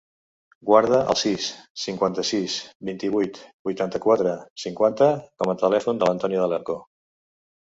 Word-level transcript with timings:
Guarda 0.67 1.01
el 1.13 1.17
sis, 1.23 1.49
cinquanta-sis, 1.81 2.55
vint-i-vuit, 2.91 3.37
vuitanta-quatre, 3.69 4.33
cinquanta 4.65 5.11
com 5.43 5.55
a 5.55 5.59
telèfon 5.65 6.01
de 6.03 6.09
l'Antònia 6.11 6.43
Del 6.47 6.59
Arco. 6.63 6.79